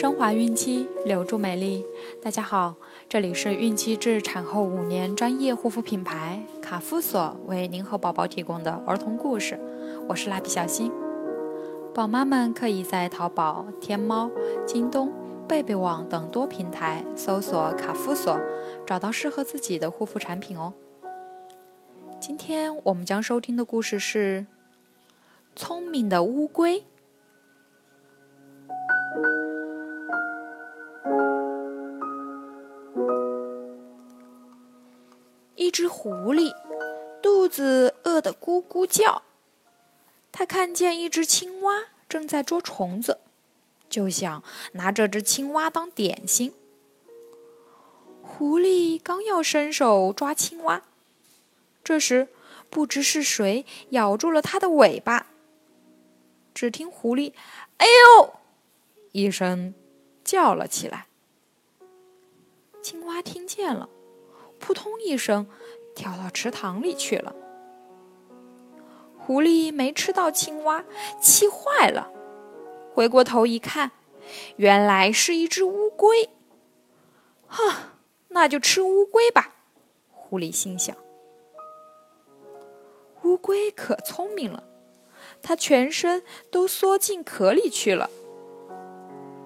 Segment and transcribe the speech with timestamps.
[0.00, 1.84] 升华孕期，留住美丽。
[2.22, 2.74] 大家好，
[3.06, 9.60] 这里是孕期至产后五年专业护肤品牌卡夫索为您和宝宝提供的儿童故事。
[10.08, 10.90] 我是蜡笔小新。
[11.94, 14.30] 宝妈们可以在淘宝、天猫、
[14.66, 15.12] 京东、
[15.46, 18.40] 贝贝网等多平台搜索卡夫索，
[18.86, 20.72] 找到适合自己的护肤产品哦。
[22.18, 24.46] 今天我们将收听的故事是
[25.60, 26.78] 《聪明的乌龟》。
[35.60, 36.54] 一只狐狸
[37.22, 39.24] 肚子饿得咕咕叫，
[40.32, 43.20] 它看见一只青蛙正在捉虫子，
[43.90, 46.54] 就想拿这只青蛙当点心。
[48.22, 50.82] 狐狸刚要伸手抓青蛙，
[51.84, 52.28] 这时
[52.70, 55.26] 不知是谁咬住了它的尾巴。
[56.54, 57.34] 只听狐狸
[57.76, 58.32] “哎呦”
[59.12, 59.74] 一声
[60.24, 61.08] 叫了起来，
[62.80, 63.90] 青蛙听见了。
[64.70, 65.48] 扑通一声，
[65.96, 67.34] 跳到池塘里去了。
[69.18, 70.84] 狐狸没吃到青蛙，
[71.20, 72.08] 气坏了，
[72.94, 73.90] 回过头一看，
[74.54, 76.30] 原来是一只乌龟。
[77.48, 77.74] 哼，
[78.28, 79.56] 那就吃乌龟吧。
[80.12, 80.96] 狐狸心想。
[83.24, 84.62] 乌龟可聪明了，
[85.42, 88.08] 它全身都缩进壳里去了。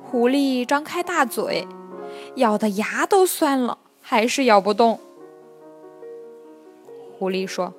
[0.02, 1.66] 狐狸张开大嘴，
[2.36, 3.78] 咬的牙都酸了。
[4.06, 5.00] 还是咬不动。
[7.24, 7.72] 狐狸说：“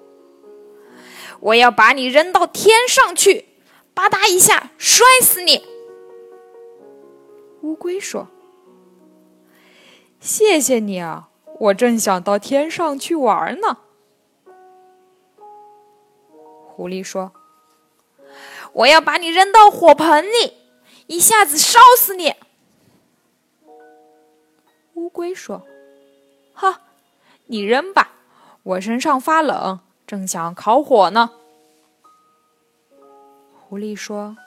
[1.40, 3.46] 我要把你扔到天上去，
[3.94, 5.64] 吧嗒一下摔死你。”
[7.62, 8.28] 乌龟说
[10.20, 11.30] ：“谢谢你啊，
[11.60, 13.78] 我正想到天上去玩呢。”
[16.74, 17.32] 狐狸说
[18.74, 20.54] ：“我要把你扔到火盆里，
[21.06, 22.34] 一下子烧死你。”
[24.96, 25.62] 乌龟说。
[26.52, 26.82] 哈，
[27.46, 28.15] 你扔吧，
[28.66, 31.30] 我身上发冷，正想烤火呢。
[33.54, 34.38] 狐狸说：“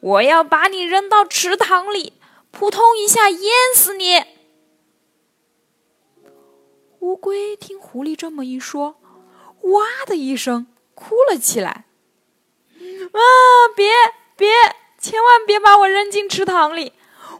[0.00, 2.12] 我要把你扔到池塘里，
[2.50, 4.22] 扑通一下淹死你。”
[7.00, 8.96] 乌龟听狐狸这么一说，
[9.62, 11.86] 哇的一声哭了起来。
[12.78, 13.20] 啊，
[13.74, 13.90] 别
[14.36, 14.50] 别，
[14.98, 16.92] 千万别把我扔进池塘里，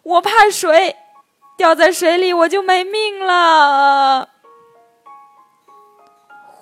[0.02, 0.96] 我怕水。
[1.58, 4.30] 掉在水里，我就没命了。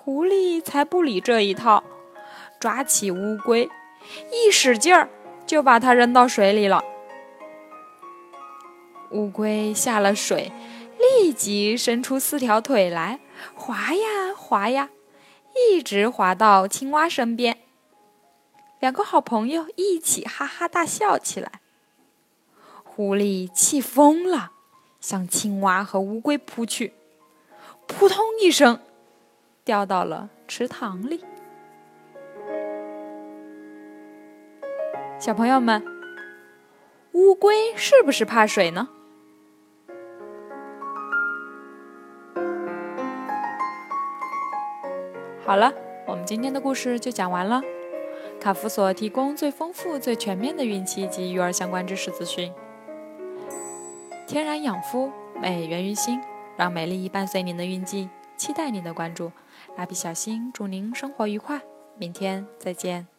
[0.04, 1.82] 狐狸才不理这一套，
[2.60, 3.70] 抓起乌龟，
[4.30, 5.08] 一使劲儿
[5.46, 6.84] 就把它扔到水里了。
[9.12, 10.52] 乌龟下了水，
[10.98, 13.20] 立即伸出四条腿来，
[13.54, 14.90] 滑呀滑呀，
[15.70, 17.56] 一直滑到青蛙身边。
[18.80, 21.62] 两个好朋友一起哈哈大笑起来。
[22.84, 24.50] 狐狸气疯了。
[25.00, 26.92] 向青蛙和乌龟扑去，
[27.86, 28.80] 扑通一声，
[29.64, 31.24] 掉到了池塘里。
[35.18, 35.82] 小朋友们，
[37.12, 38.88] 乌龟是不是怕水呢？
[45.46, 45.72] 好了，
[46.06, 47.62] 我们今天的故事就讲完了。
[48.38, 52.52] 卡夫所提供最丰富、最全面的孕期及育儿相关知识资讯。
[54.26, 55.10] 天然养肤，
[55.40, 56.20] 美源于心，
[56.58, 59.32] 让美丽伴随您的孕期，期待您的关注。
[59.76, 61.60] 蜡笔小新祝您生活愉快，
[61.98, 63.13] 明天再见。